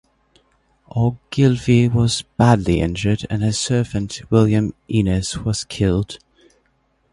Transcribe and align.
Ogilvy 0.95 1.87
was 1.87 2.23
badly 2.35 2.79
injured 2.79 3.23
and 3.29 3.43
his 3.43 3.59
servant 3.59 4.19
William 4.31 4.73
Innes 4.87 5.37
was 5.37 5.63
killed. 5.63 6.17